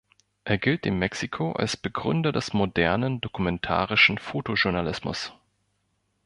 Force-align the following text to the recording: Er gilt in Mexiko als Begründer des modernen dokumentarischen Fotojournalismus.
Er 0.45 0.57
gilt 0.57 0.87
in 0.87 0.97
Mexiko 0.97 1.51
als 1.51 1.77
Begründer 1.77 2.31
des 2.31 2.53
modernen 2.53 3.21
dokumentarischen 3.21 4.17
Fotojournalismus. 4.17 5.31